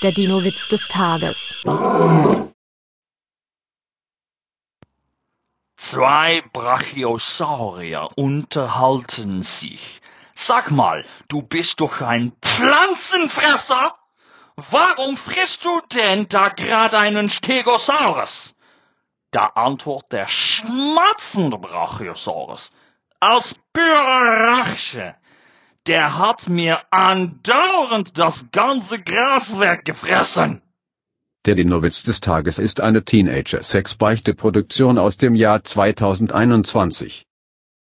[0.00, 1.56] Der Dino-Witz des Tages.
[5.76, 10.00] Zwei Brachiosaurier unterhalten sich.
[10.36, 13.96] Sag mal, du bist doch ein Pflanzenfresser?
[14.70, 18.54] Warum frisst du denn da gerade einen Stegosaurus?
[19.32, 22.70] Da antwortet der schmatzende Brachiosaurus.
[23.18, 25.16] Als pure Rache.
[25.88, 30.60] Der hat mir andauernd das ganze Gras weggefressen.
[31.46, 37.27] Der Dinowitz des Tages ist eine Teenager-Sex-Beichte-Produktion aus dem Jahr 2021.